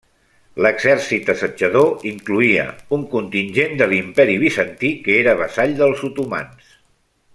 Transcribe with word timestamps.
L'exèrcit 0.65 1.27
assetjador 1.33 1.91
incloïa 2.11 2.65
un 2.99 3.03
contingent 3.11 3.77
de 3.83 3.89
l'Imperi 3.93 4.39
Bizantí, 4.45 4.93
que 5.05 5.19
era 5.19 5.37
vassall 5.43 5.77
dels 5.83 6.03
otomans. 6.09 6.73